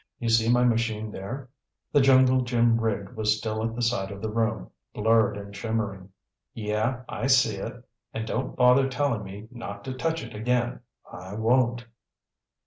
[0.17, 1.47] You see my machine there."
[1.91, 6.09] The jungle gym rig was still at the side of the room, blurred and shimmering.
[6.55, 7.83] "Yeah, I see it.
[8.11, 10.79] And don't bother telling me not to touch it again.
[11.13, 11.85] I won't."